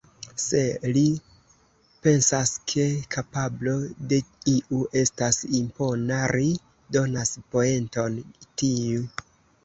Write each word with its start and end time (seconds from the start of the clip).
Se 0.41 0.59
ri 0.93 1.01
pensas 2.05 2.53
ke 2.71 2.85
kapablo 3.15 3.73
de 4.13 4.17
iu 4.53 4.79
estas 5.01 5.37
impona, 5.59 6.17
ri 6.37 6.47
donas 6.97 7.35
poenton 7.53 8.17
tiu. 8.63 9.05